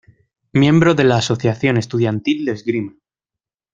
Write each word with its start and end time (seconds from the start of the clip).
Miembro 0.53 0.95
de 0.95 1.03
la 1.03 1.17
Asociación 1.17 1.77
Estudiantil 1.77 2.43
de 2.45 2.53
Esgrima. 2.53 2.93